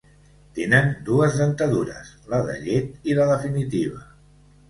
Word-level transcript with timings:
Tenen 0.59 0.87
dues 1.09 1.35
dentadures: 1.41 2.09
la 2.33 2.39
de 2.49 2.57
llet 2.63 3.07
i 3.13 3.17
la 3.19 3.27
definitiva. 3.35 4.01